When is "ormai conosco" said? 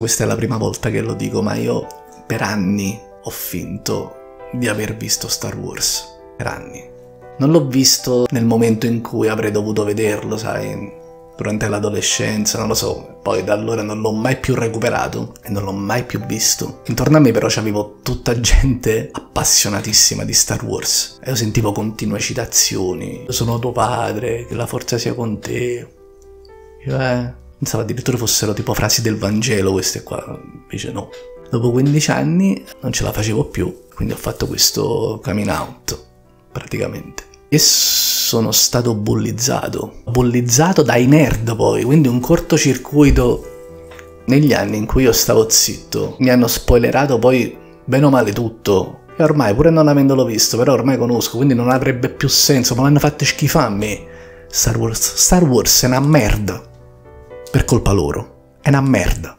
50.74-51.36